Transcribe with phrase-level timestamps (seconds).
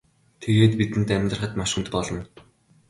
[0.41, 2.21] Тэгээд бидэнд амьдрахад маш хүнд болно.